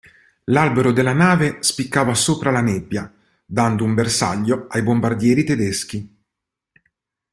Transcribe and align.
L'albero 0.45 0.91
della 0.91 1.13
nave 1.13 1.61
spiccava 1.61 2.15
sopra 2.15 2.49
la 2.49 2.61
nebbia 2.61 3.13
dando 3.45 3.83
un 3.83 3.93
bersaglio 3.93 4.65
ai 4.71 4.81
bombardieri 4.81 5.43
tedeschi. 5.43 6.17